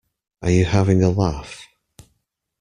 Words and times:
Are 0.41 0.49
you 0.49 0.65
having 0.65 1.03
a 1.03 1.11
laugh? 1.11 1.63